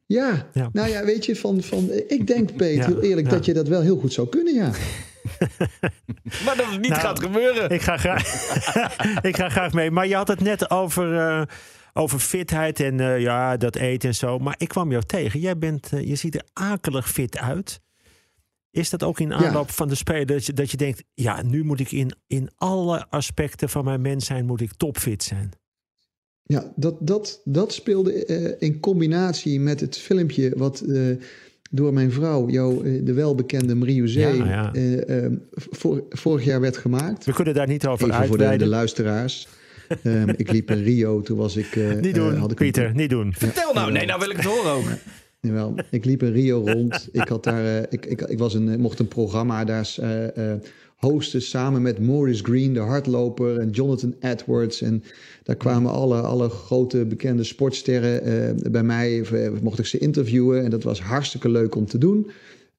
[0.06, 0.48] Ja.
[0.54, 0.70] Ja.
[0.72, 3.34] nou ja, weet je, van, van, ik denk, Peet, Ja, heel eerlijk, ja.
[3.34, 4.72] dat je dat wel heel goed zou kunnen, ja.
[6.46, 7.70] Maar dat het niet Nou, gaat gebeuren.
[7.70, 8.24] Ik ga graag,
[9.30, 9.92] ik ga graag mee.
[9.92, 11.42] Maar je had het net over, eh,
[11.94, 14.40] over fitheid en eh, ja, dat eten en zo.
[14.40, 15.40] Maar ik kwam jou tegen.
[15.40, 17.82] Jij bent, eh, je ziet er akelig fit uit.
[18.72, 21.04] Is dat ook in aanloop van de spelen dat je, dat je denkt...
[21.14, 24.46] ja, nu moet ik in, in alle aspecten van mijn mens zijn...
[24.46, 25.52] moet ik topfit zijn?
[26.44, 30.84] Ja, dat, dat, dat speelde eh, in combinatie met het filmpje wat
[31.72, 34.72] door mijn vrouw, jou, de welbekende Marie Ja, ja.
[35.54, 37.26] vor- vorig jaar werd gemaakt.
[37.26, 39.48] We kunnen daar niet over Even voor de, luisteraars.
[40.04, 41.76] Ehm, ik liep in Rio, toen was ik...
[41.76, 43.34] eh, Niet eh, doen, had ik een- Pieter, niet doen.
[43.38, 43.92] Vertel nou.
[43.92, 44.84] Nee, nou wil ik het horen ook.
[45.42, 47.10] Jawel, ik liep in Rio rond.
[47.12, 50.52] Ik, had daar, eh, ik, ik, ik was een, eh, mocht een programma daar eh,
[50.52, 50.60] eh,
[50.96, 54.82] hosten samen met Maurice Green, de hardloper, en Jonathan Edwards.
[54.82, 55.04] En
[55.44, 59.22] daar kwamen alle, alle grote bekende sportsterren eh, bij mij.
[59.22, 62.30] Eh, mocht ik ze interviewen en dat was hartstikke leuk om te doen.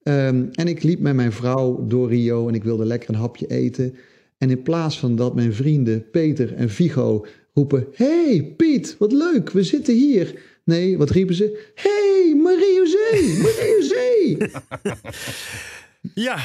[0.03, 3.47] Ehm, en ik liep met mijn vrouw door Rio en ik wilde lekker een hapje
[3.47, 3.95] eten.
[4.37, 7.87] En in plaats van dat mijn vrienden Peter en Vigo roepen...
[7.93, 10.39] Hey Piet, wat leuk, we zitten hier.
[10.63, 11.71] Nee, wat riepen ze?
[11.75, 14.37] Hey Marie-José, Marie-José.
[16.13, 16.37] Ja,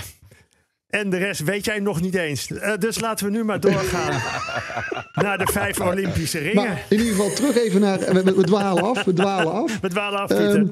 [0.86, 2.50] en de rest weet jij nog niet eens.
[2.50, 4.22] Eh, dus laten we nu maar doorgaan
[5.24, 6.54] naar de vijf Olympische ringen.
[6.54, 7.98] maar in ieder geval terug even naar...
[7.98, 9.78] We, we- we dwalen af, we dwalen af.
[9.82, 10.30] We dwalen af.
[10.30, 10.66] Ehm,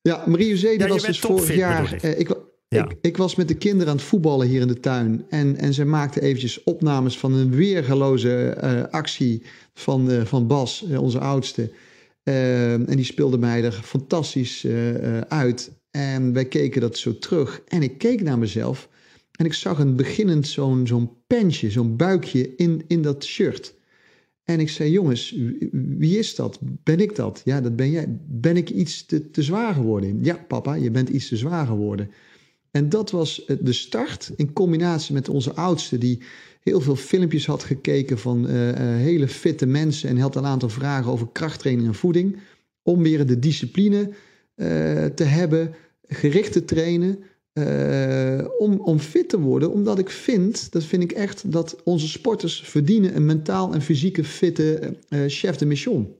[0.00, 2.04] ja, Marie-José Ja, was dus vorig jaar...
[2.04, 2.30] ik.
[2.78, 5.24] Ik, ik, was met de kinderen aan het voetballen hier in de tuin.
[5.28, 9.42] En, en zij maakte eventjes opnames van een weergeloze eh, actie
[9.74, 11.70] van, eh, van Bas, eh, onze oudste.
[12.22, 14.66] Ehm, en die speelde mij er fantastisch
[15.28, 15.70] uit.
[15.90, 17.62] En wij keken dat zo terug.
[17.68, 18.88] En ik keek naar mezelf.
[19.32, 23.74] En ik zag een beginnend zo'n zo'n pensje, zo'n buikje in, in dat shirt.
[24.44, 25.36] En ik zei, jongens,
[25.72, 26.58] wie is dat?
[26.62, 27.40] Ben ik dat?
[27.44, 28.18] Ja, dat ben jij.
[28.26, 30.24] Ben ik iets te, te zwaar geworden?
[30.24, 32.10] Ja, papa, je bent iets te zwaar geworden.
[32.70, 35.98] En dat was eh, de start in combinatie met onze oudste...
[35.98, 36.22] die
[36.60, 40.08] heel veel filmpjes had gekeken van eh, eh, hele fitte mensen...
[40.08, 42.38] en had een aantal vragen over krachttraining en voeding...
[42.82, 44.10] om weer de discipline
[45.14, 45.74] te hebben,
[46.08, 47.18] gericht te trainen...
[48.58, 51.52] om, om fit te worden, omdat ik vind, dat vind ik echt...
[51.52, 56.14] dat onze sporters verdienen een mentaal en fysieke fitte chef de mission...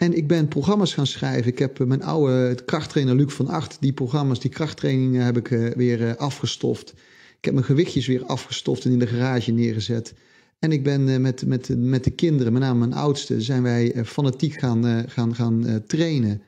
[0.00, 1.50] En ik ben programma's gaan schrijven.
[1.50, 5.50] Ik heb eh, mijn oude krachttrainer Luc van Acht, die programma's, die krachttrainingen heb ik
[5.50, 6.90] eh, weer eh, afgestoft.
[7.38, 10.14] Ik heb mijn gewichtjes weer afgestoft en in de garage neergezet.
[10.58, 14.54] En ik ben met, met, met de kinderen, met name mijn oudste, zijn wij fanatiek
[14.54, 16.42] gaan, gaan, gaan trainen.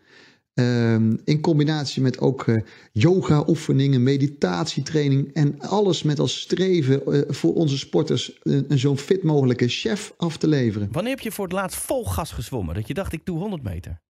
[0.55, 2.57] Ehm, in combinatie met ook eh,
[2.93, 9.23] yoga-oefeningen, meditatietraining en alles met als streven eh, voor onze sporters een, een zo'n fit
[9.23, 10.89] mogelijke chef af te leveren.
[10.93, 12.75] Wanneer heb je voor het laatst vol gas gezwommen?
[12.75, 14.01] Dat je dacht, ik doe 100 meter.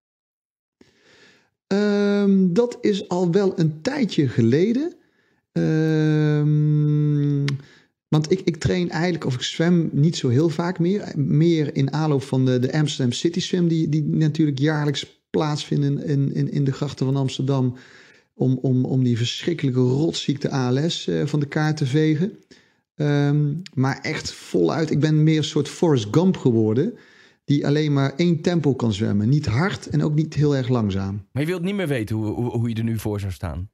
[1.66, 4.94] Ehm, dat is al wel een tijdje geleden.
[5.52, 7.44] Ehm,
[8.08, 11.12] want ik, ik train eigenlijk, of ik zwem niet zo heel vaak meer.
[11.16, 16.34] Meer in aanloop van de, de Amsterdam City Swim, die, die natuurlijk jaarlijks plaatsvinden in,
[16.34, 17.76] in, in de grachten van Amsterdam.
[18.34, 22.32] Om, om, om die verschrikkelijke rotziekte ALS eh, van de kaart te vegen.
[22.94, 24.90] Ehm, maar echt voluit.
[24.90, 26.94] Ik ben meer een soort Forrest Gump geworden.
[27.44, 29.28] Die alleen maar één tempo kan zwemmen.
[29.28, 31.26] Niet hard en ook niet heel erg langzaam.
[31.32, 33.70] Maar je wilt niet meer weten hoe, hoe, hoe je er nu voor zou staan.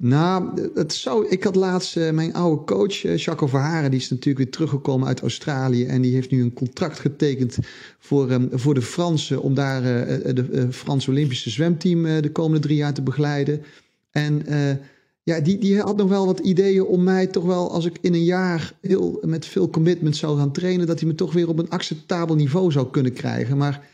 [0.00, 4.10] Nou, het zou, ik had laatst eh, mijn oude coach, eh, Jacques Verharen, die is
[4.10, 5.86] natuurlijk weer teruggekomen uit Australië.
[5.86, 7.58] En die heeft nu een contract getekend
[7.98, 9.42] voor, ehm, voor de Fransen.
[9.42, 13.62] Om daar eh, de eh, Franse Olympische zwemteam eh, de komende drie jaar te begeleiden.
[14.10, 14.76] En eh,
[15.22, 18.14] ja, die, die had nog wel wat ideeën om mij toch wel, als ik in
[18.14, 21.58] een jaar heel met veel commitment zou gaan trainen, dat hij me toch weer op
[21.58, 23.56] een acceptabel niveau zou kunnen krijgen.
[23.56, 23.88] Maar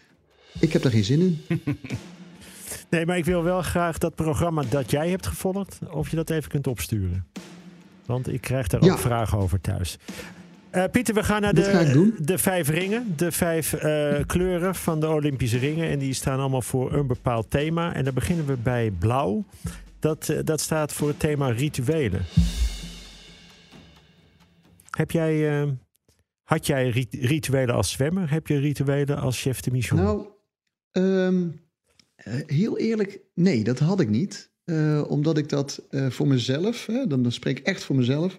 [0.60, 1.60] ik heb daar geen zin in.
[2.88, 6.30] Nee, maar ik wil wel graag dat programma dat jij hebt gevolgd, of je dat
[6.30, 7.26] even kunt opsturen.
[8.06, 8.92] Want ik krijg daar Ja.
[8.92, 9.98] ook vragen over thuis.
[10.70, 13.12] Eh, Pieter, we gaan naar ga de, de vijf ringen.
[13.16, 15.88] De vijf eh, kleuren van de Olympische ringen.
[15.88, 17.94] En die staan allemaal voor een bepaald thema.
[17.94, 19.44] En dan beginnen we bij blauw.
[19.98, 22.22] Dat, eh, dat staat voor het thema rituelen.
[24.90, 25.66] Heb jij,
[26.42, 28.30] had jij rit- rituelen als zwemmer?
[28.30, 30.00] Heb je rituelen als chef de mission?
[30.00, 30.26] Nou,
[30.92, 31.42] ehm, eh,
[32.46, 34.50] heel eerlijk, nee, dat had ik niet.
[34.64, 38.38] Eh, omdat ik dat eh, voor mezelf, hè, dan, dan spreek ik echt voor mezelf.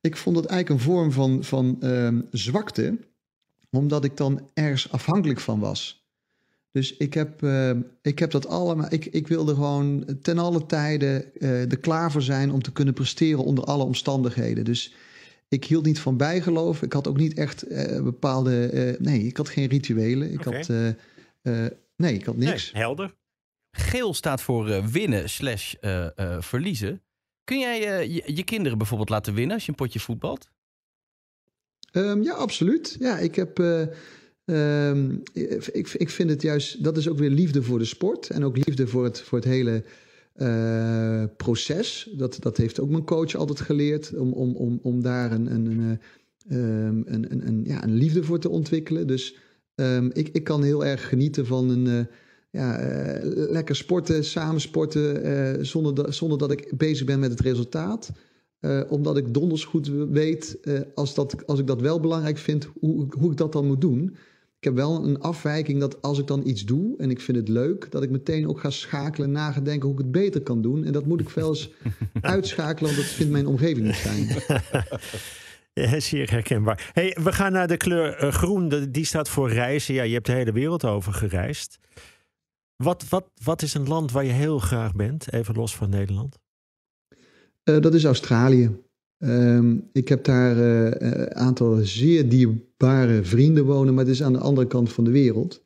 [0.00, 2.98] Ik vond het eigenlijk een vorm van, van ehm, zwakte,
[3.70, 6.04] omdat ik dan ergens afhankelijk van was.
[6.70, 7.70] Dus ik heb, eh,
[8.02, 8.86] ik heb dat allemaal.
[8.92, 12.94] Ik, ik wilde gewoon ten alle tijden eh, er klaar voor zijn om te kunnen
[12.94, 14.64] presteren onder alle omstandigheden.
[14.64, 14.94] Dus
[15.48, 16.82] ik hield niet van bijgeloof.
[16.82, 18.66] Ik had ook niet echt eh, bepaalde.
[18.66, 20.32] eh, nee, ik had geen rituelen.
[20.32, 20.68] Ik had.
[20.68, 20.88] eh,
[21.64, 22.72] eh, nee, ik had niks.
[22.72, 23.14] Nee, helder.
[23.76, 26.06] Geel staat voor uh, winnen slash uh,
[26.38, 27.02] verliezen.
[27.44, 30.50] Kun jij je, je, kinderen bijvoorbeeld laten winnen als je een potje voetbalt?
[31.92, 32.96] Um, ja, absoluut.
[32.98, 33.58] Ja, ik heb...
[34.44, 35.22] Um,
[35.72, 36.84] ik, ik vind het juist...
[36.84, 38.30] Dat is ook weer liefde voor de sport.
[38.30, 39.84] En ook liefde voor het, voor het hele
[41.36, 42.10] proces.
[42.16, 44.14] Dat, dat heeft ook mijn coach altijd geleerd.
[44.14, 45.52] Om, om, om, om daar een...
[45.54, 46.00] een, een
[46.50, 49.06] Um, een, een, een, ja, een liefde voor te ontwikkelen.
[49.06, 49.36] Dus
[50.12, 52.08] ik, ik kan heel erg genieten van een,
[52.56, 57.30] ja, uh, lekker sporten, samen sporten, uh, zonder, da zonder dat ik bezig ben met
[57.30, 58.10] het resultaat.
[58.88, 60.58] omdat ik donders goed weet,
[60.94, 64.16] als, dat, als ik dat wel belangrijk vind, hoe, hoe ik dat dan moet doen.
[64.58, 67.48] Ik heb wel een afwijking dat als ik dan iets doe en ik vind het
[67.48, 70.84] leuk, dat ik meteen ook ga schakelen en nagedenken hoe ik het beter kan doen.
[70.84, 71.70] En dat moet ik wel eens
[72.20, 74.28] uitschakelen, want dat vindt mijn omgeving niet fijn.
[75.82, 76.90] Ja, zeer herkenbaar.
[76.92, 78.88] Hey, we gaan naar de kleur groen.
[78.90, 79.94] Die staat voor reizen.
[79.94, 81.78] Ja, je hebt de hele wereld over gereisd.
[82.76, 86.38] Wat, wat, wat is een land waar je heel graag bent, even los van Nederland?
[87.64, 88.76] Uh, dat is Australië.
[89.18, 94.32] Um, ik heb daar een uh, aantal zeer dierbare vrienden wonen, maar het is aan
[94.32, 95.64] de andere kant van de wereld.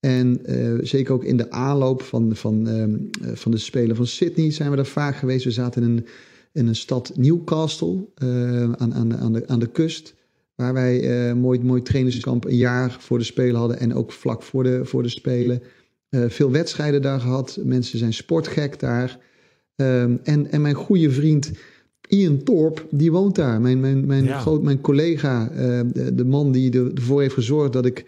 [0.00, 0.40] En
[0.82, 4.76] zeker ook in de aanloop van, van, um, van de Spelen van Sydney zijn we
[4.76, 5.44] daar vaak geweest.
[5.44, 6.06] We zaten in een
[6.52, 8.08] in een stad Newcastle
[8.78, 10.14] aan, aan, aan, de, aan de kust.
[10.54, 13.78] Waar wij mooi, mooi trainingskamp een jaar voor de Spelen hadden.
[13.78, 15.62] En ook vlak voor de, voor de Spelen.
[16.10, 17.58] Uh, veel wedstrijden daar gehad.
[17.62, 19.18] Mensen zijn sportgek daar.
[19.76, 21.50] Um, en, en mijn goede vriend
[22.08, 23.60] Ian Torp, die woont daar.
[23.60, 24.38] Mijn, mijn, mijn, ja.
[24.38, 25.48] groot, mijn collega,
[25.92, 28.04] de, de, man die ervoor heeft gezorgd dat ik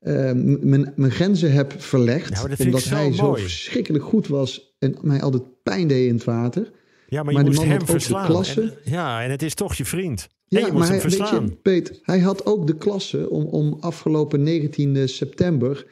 [0.00, 2.30] mijn, mijn grenzen heb verlegd.
[2.30, 3.16] Nou, omdat zo hij mooi.
[3.16, 6.70] zo verschrikkelijk goed was en mij altijd pijn deed in het water.
[7.08, 8.44] Ja, maar je Maar moest hem verslaan.
[8.44, 10.28] En, ja, en het is toch je vriend.
[10.48, 11.44] Ja, je moest maar hem hij, weet verslaan.
[11.44, 15.86] je, Peet, hij had ook de klasse om, om afgelopen 19 september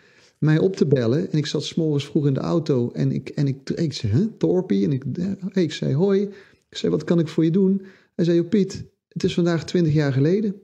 [0.45, 1.33] mij op te bellen.
[1.33, 4.27] En ik zat s'morgens vroeg in de auto en ik, en ik, ik zei, huh,
[4.39, 4.85] Torpie?
[4.85, 5.05] En ik,
[5.53, 6.21] ik zei, hoi.
[6.69, 7.83] Ik zei, wat kan ik voor je doen?
[8.15, 10.55] Hij zei, joh Piet, het is vandaag 20 jaar geleden.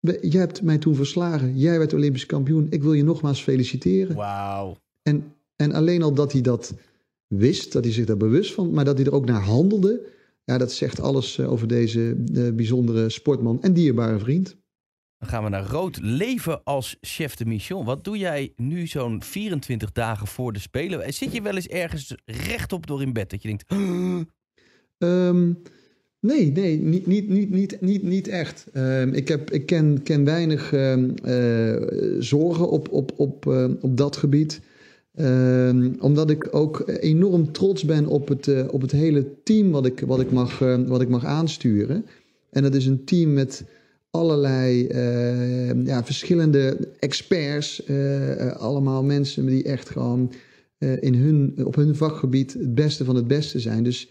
[0.00, 1.58] Jij hebt mij toen verslagen.
[1.58, 2.66] Jij werd Olympisch kampioen.
[2.70, 4.16] Ik wil je nogmaals feliciteren.
[4.16, 4.76] Wauw.
[5.02, 5.24] En,
[5.56, 6.74] en alleen al dat hij dat
[7.26, 10.06] wist, dat hij zich daar bewust van, maar dat hij er ook naar handelde,
[10.44, 14.56] ja, dat zegt alles eh, over deze eh, bijzondere sportman en dierbare vriend.
[15.18, 15.98] Dan gaan we naar rood.
[16.02, 17.84] Leven als chef de mission.
[17.84, 21.14] Wat doe jij nu zo'n 24 dagen voor de Spelen?
[21.14, 23.64] Zit je wel eens ergens rechtop door in bed dat je denkt...
[24.98, 25.52] Ehm,
[26.20, 28.66] nee, nee, niet, niet, niet, niet, niet, echt.
[28.72, 31.76] Ehm, ik heb, ik ken, ken weinig ehm, eh,
[32.18, 34.60] zorgen op, op, op, eh, op dat gebied.
[35.98, 40.00] Omdat ik ook enorm trots ben op het, eh, op het hele team wat ik,
[40.00, 42.06] wat, ik mag, wat ik mag aansturen.
[42.50, 43.64] En dat is een team met
[44.14, 47.84] allerlei eh, ja, verschillende experts.
[47.84, 50.32] eh, allemaal mensen die echt gewoon
[50.78, 53.84] eh, in hun, op hun vakgebied het beste van het beste zijn.
[53.84, 54.08] Dus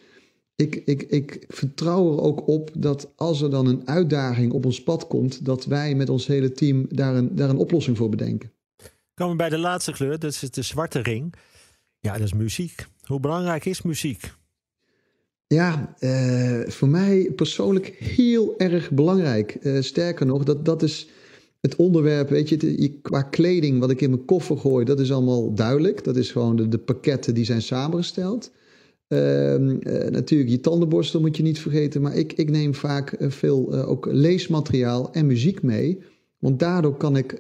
[0.56, 4.84] ik, ik, ik vertrouw er ook op dat als er dan een uitdaging op ons
[4.84, 8.52] pad komt, dat wij met ons hele team daar een, daar een oplossing voor bedenken.
[9.13, 11.34] Komen we bij de laatste kleur, dat is de zwarte ring.
[12.00, 12.86] Ja, dat is muziek.
[13.04, 14.34] Hoe belangrijk is muziek?
[15.54, 19.56] Ja, eh, voor mij persoonlijk heel erg belangrijk.
[19.62, 21.10] Eh, sterker nog, dat, dat is
[21.62, 25.54] het onderwerp, weet je, qua kleding wat ik in mijn koffer gooi, dat is allemaal
[25.54, 26.04] duidelijk.
[26.04, 28.52] Dat is gewoon de, pakketten die zijn samengesteld.
[29.08, 33.74] Ehm, eh, natuurlijk, je tandenborstel moet je niet vergeten, maar ik, ik neem vaak veel
[33.74, 36.00] ook leesmateriaal en muziek mee.
[36.39, 37.39] Want daardoor kan ik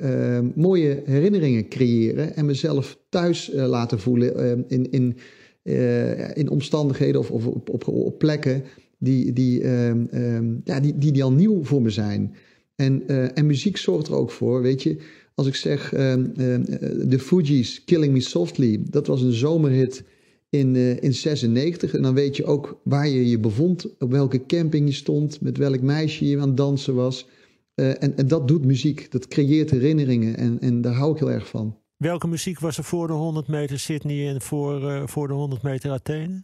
[0.55, 5.17] mooie herinneringen creëren en mezelf thuis laten voelen in, in,
[5.63, 8.63] eh, in omstandigheden of, of op, op, op plekken
[9.03, 12.35] die, die, ehm, ehm, ja, die, die, die al nieuw voor me zijn.
[12.75, 14.97] En, eh, en muziek zorgt er ook voor, weet je.
[15.35, 20.03] Als ik zeg ehm, ehm, eh, de Fugees, Killing Me Softly, dat was een zomerhit
[20.49, 21.93] in, eh, in 96.
[21.93, 25.57] En dan weet je ook waar je je bevond, op welke camping je stond, met
[25.57, 27.27] welk meisje je aan het dansen was.
[27.75, 31.47] En, en dat doet muziek, dat creëert herinneringen en, en daar hou ik heel erg
[31.47, 31.77] van.
[32.03, 35.61] Welke muziek was er voor de 100 meter Sydney en voor, eh, voor de 100
[35.61, 36.43] meter Athene?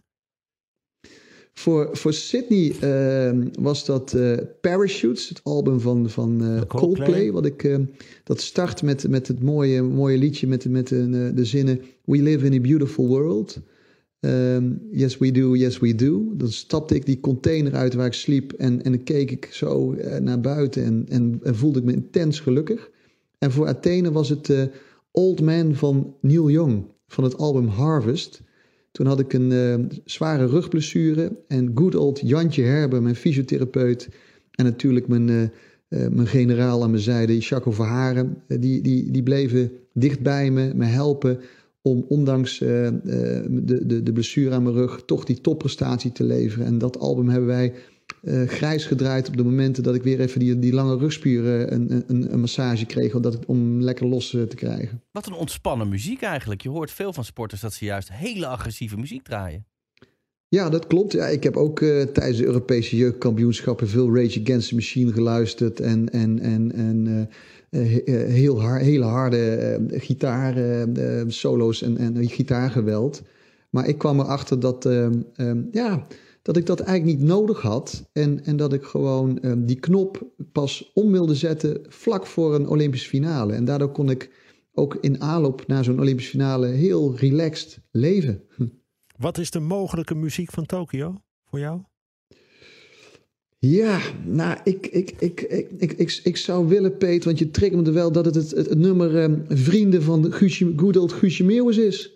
[1.52, 6.66] Voor, voor Sydney ehm, was dat eh, Parachutes, het album van, van eh, Coldplay.
[6.66, 7.32] Coldplay.
[7.32, 7.84] Wat ik, ehm,
[8.24, 12.46] dat start met, met het mooie, mooie liedje met, met de, de zinnen We live
[12.46, 13.58] in a beautiful world.
[14.20, 16.32] Ehm, yes we do, yes we do.
[16.36, 19.94] Dan stapte ik die container uit waar ik sliep en, en dan keek ik zo
[20.20, 22.90] naar buiten en, en, en voelde ik me intens gelukkig.
[23.38, 24.48] En voor Athene was het
[25.12, 28.42] Old Man van Neil Young van het album Harvest.
[28.92, 34.08] Toen had ik een eh, zware rugblessure en good old Jantje Herber, mijn fysiotherapeut
[34.50, 39.22] en natuurlijk mijn, eh, eh, mijn generaal aan mijn zijde, Jaco Verharen, die, die, die
[39.22, 41.40] bleven dicht bij me, me helpen
[41.82, 46.66] om ondanks de, de, de blessure aan mijn rug toch die topprestatie te leveren.
[46.66, 47.74] En dat album hebben wij
[48.22, 52.04] eh, grijs gedraaid op de momenten dat ik weer even die, die lange rugspieren een,
[52.06, 53.14] een, een massage kreeg.
[53.14, 55.02] Omdat ik, om lekker los te krijgen.
[55.12, 56.62] Wat een ontspannen muziek eigenlijk.
[56.62, 59.64] Je hoort veel van sporters dat ze juist hele agressieve muziek draaien.
[60.48, 61.12] Ja, dat klopt.
[61.12, 65.80] Ja, ik heb ook uh, tijdens de Europese jeugdkampioenschappen veel Rage Against the Machine geluisterd.
[65.80, 67.28] En, en, en, en
[67.70, 67.82] uh,
[68.28, 70.86] heel hard, hele harde gitaar
[71.26, 73.22] solo's en, en gitaargeweld.
[73.70, 76.06] Maar ik kwam erachter dat, ehm, ehm, ja,
[76.42, 78.08] dat ik dat eigenlijk niet nodig had.
[78.12, 82.68] En, en dat ik gewoon ehm, die knop pas om wilde zetten vlak voor een
[82.68, 83.52] Olympische finale.
[83.52, 84.30] En daardoor kon ik
[84.72, 88.42] ook in aanloop naar zo'n Olympische finale heel relaxed leven.
[89.16, 91.80] Wat is de mogelijke muziek van Tokio voor jou?
[93.58, 98.12] Ja, nou, ik, ik, ik, ik, ik, ik, zou willen, Peter, want je triggerde wel
[98.12, 102.12] dat het het, het, nummer um, Vrienden van Guusje, Good Old Guusje Meeuwis is.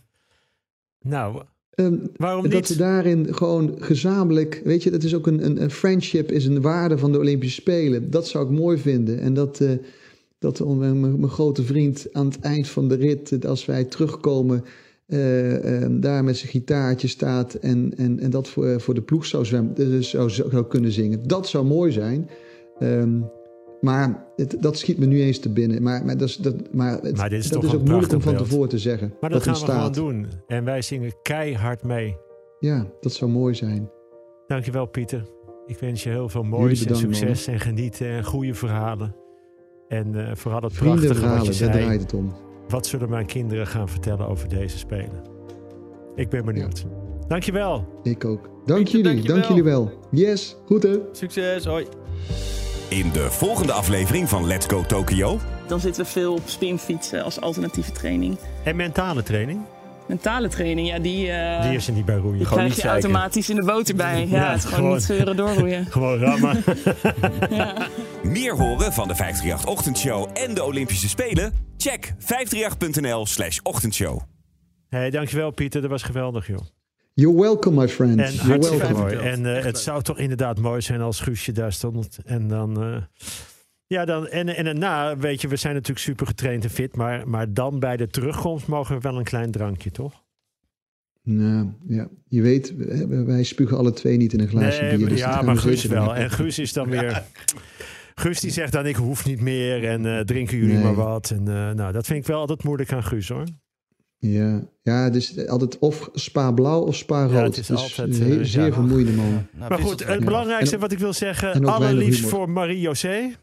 [1.14, 1.42] nou,
[1.74, 2.52] um, waarom niet?
[2.52, 6.46] Dat we daarin gewoon gezamenlijk, weet je, dat is ook een, een, een, friendship, is
[6.46, 8.10] een waarde van de Olympische Spelen.
[8.10, 9.20] Dat zou ik mooi vinden.
[9.20, 9.70] En dat, uh,
[10.38, 14.64] dat mijn, mijn grote vriend aan het eind van de rit, als wij terugkomen
[15.06, 19.44] uh, daar met zijn gitaartje staat en, en, en dat voor, voor de ploeg zou,
[19.44, 21.28] zwemmen, dus zou, zou kunnen zingen.
[21.28, 22.30] Dat zou mooi zijn.
[22.82, 23.30] Um,
[23.80, 25.82] maar het, dat schiet me nu eens te binnen.
[25.82, 28.12] Maar, maar, dat, is, dat, maar, het, maar dit is, dat toch is ook moeilijk
[28.12, 29.14] om van tevoren te zeggen.
[29.20, 30.26] Maar dat, gaan we gewoon doen.
[30.46, 32.16] En wij zingen keihard mee.
[32.58, 33.90] Ja, dat zou mooi zijn.
[34.46, 35.24] Dankjewel Pieter.
[35.66, 37.54] Ik wens je heel veel moois en succes man.
[37.54, 39.14] en genieten en goede verhalen.
[39.88, 41.72] En uh, vooral het prachtige wat je zei.
[41.72, 42.32] daar draait het om.
[42.68, 45.22] Wat zullen mijn kinderen gaan vertellen over deze spelen?
[46.14, 46.78] Ik ben benieuwd.
[46.78, 47.26] Ja.
[47.28, 48.00] Dankjewel.
[48.02, 48.50] Ik ook.
[48.64, 49.04] Dank jullie.
[49.04, 49.36] Dankjewel.
[49.36, 49.90] Dank jullie wel.
[50.10, 50.56] Yes.
[50.66, 50.98] Goed hè.
[51.12, 51.64] Succes.
[51.64, 51.86] Hoi.
[52.90, 55.40] In de volgende aflevering van Let's Go Tokyo.
[55.66, 58.38] Dan zitten we veel op spinfietsen als alternatieve training.
[58.64, 59.60] En mentale training?
[60.06, 62.38] Mentale training, ja, die, uh, die is er niet bij roeien.
[62.38, 64.26] Die Gewoon krijg je niet automatisch in de boot erbij.
[64.30, 65.86] Ja, ja het is gewoon, gewoon niet zeuren doorroeien.
[65.90, 66.64] gewoon rammen.
[67.50, 67.74] ja.
[68.22, 71.52] Meer horen van de 538 Ochtendshow en de Olympische Spelen?
[71.76, 74.20] Check 538.nl slash ochtendshow.
[74.88, 76.60] Hey, dankjewel Pieter, dat was geweldig joh.
[77.14, 78.20] You're welcome, my friend.
[78.20, 78.92] En You're welcome.
[78.92, 79.16] mooi.
[79.16, 82.18] En uh, het zou toch inderdaad mooi zijn als Guusje daar stond.
[82.24, 82.84] En dan...
[82.84, 82.96] Uh,
[83.86, 86.96] ja, dan, en, en daarna, weet je, we zijn natuurlijk super getraind en fit.
[86.96, 90.24] Maar, maar dan bij de terugkomst mogen we wel een klein drankje, toch?
[91.22, 92.08] Nou, ja.
[92.28, 92.74] Je weet,
[93.08, 95.08] wij spugen alle twee niet in een glaasje nee, bier.
[95.08, 96.14] Dus ja, maar Guus wel.
[96.14, 97.22] En Guus is dan weer...
[98.14, 100.82] Guus die zegt dan, ik hoef niet meer en uh, drinken jullie nee.
[100.82, 101.30] maar wat.
[101.30, 103.44] En uh, nou, dat vind ik wel altijd moeilijk aan Guus, hoor.
[104.20, 107.32] Ja, ja dus altijd of spa blauw of spa rood.
[107.32, 108.72] Ja, het is dus altijd uh, zeer ja.
[108.72, 109.26] vermoeiende man.
[109.26, 109.46] Ja.
[109.52, 113.36] Nou, maar goed, het belangrijkste en, wat ik wil zeggen, allerliefst voor Marie-José.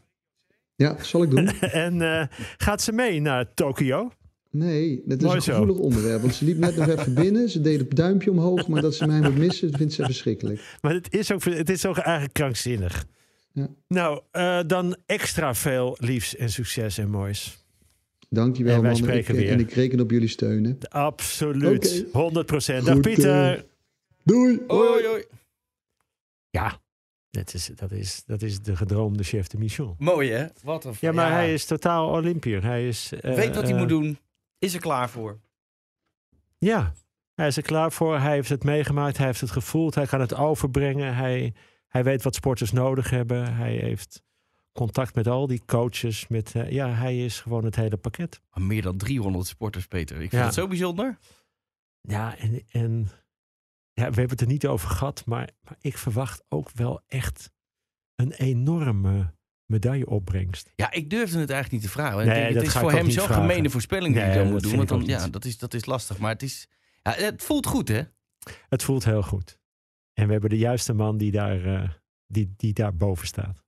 [0.74, 1.46] Ja, zal ik doen.
[1.84, 2.22] en uh,
[2.56, 4.10] gaat ze mee naar Tokio?
[4.50, 5.82] Nee, dat is Mooi een gevoelig zo.
[5.82, 6.20] onderwerp.
[6.20, 7.48] Want ze liep net nog even binnen.
[7.48, 8.68] Ze deed het duimpje omhoog.
[8.68, 10.76] Maar dat ze mij moet missen, vindt ze verschrikkelijk.
[10.80, 13.06] Maar het is ook, het is ook eigenlijk krankzinnig.
[13.52, 13.68] Ja.
[13.88, 17.66] Nou, uh, dan extra veel liefs en succes en moois.
[18.28, 19.00] Dankjewel, en wij man.
[19.00, 19.50] Spreken ik, weer.
[19.52, 20.64] En ik reken op jullie steun.
[20.64, 20.88] Hè?
[20.88, 22.06] Absoluut.
[22.06, 22.22] Okay.
[22.22, 22.86] 100 procent.
[22.86, 23.56] Dag Pieter.
[23.56, 23.62] Uh,
[24.22, 24.60] doei.
[24.66, 25.24] Hoi, hoi.
[26.50, 26.80] Ja,
[27.30, 29.94] dat is, dat, is, dat is de gedroomde chef de mission.
[29.98, 30.46] Mooi hè?
[30.62, 31.32] Wat een Ja, maar ja.
[31.32, 32.62] hij is totaal Olympier.
[32.62, 34.18] Hij is, uh, Weet wat hij uh, moet doen.
[34.58, 35.40] Is er klaar voor.
[36.58, 36.92] Ja,
[37.34, 38.18] hij is er klaar voor.
[38.18, 39.16] Hij heeft het meegemaakt.
[39.16, 39.94] Hij heeft het gevoeld.
[39.94, 41.14] Hij kan het overbrengen.
[41.14, 41.54] Hij,
[41.88, 43.54] hij weet wat sporters nodig hebben.
[43.54, 44.22] Hij heeft
[44.78, 46.28] contact met al die coaches.
[46.28, 48.40] Met, uh, ja, hij is gewoon het hele pakket.
[48.50, 50.14] Maar meer dan 300 sporters, Peter.
[50.16, 50.44] Ik vind Ja.
[50.44, 51.18] het zo bijzonder.
[52.00, 53.08] Ja, en, en
[53.92, 55.26] ja, we hebben het er niet over gehad.
[55.26, 57.50] Maar, maar ik verwacht ook wel echt
[58.14, 59.34] een enorme
[59.66, 60.72] medailleopbrengst.
[60.76, 62.26] Ja, ik durfde het eigenlijk niet te vragen.
[62.26, 64.76] Nee, het dat is voor hem zo'n gemene voorspelling die Nee, hij doen.
[64.76, 66.18] Want dan, ja, dat is, dat is lastig.
[66.18, 66.68] Maar het, is,
[67.02, 68.02] ja, het voelt goed, hè?
[68.68, 69.58] Het voelt heel goed.
[70.12, 71.90] En we hebben de juiste man die daar, uh,
[72.26, 73.66] die, die daar boven staat.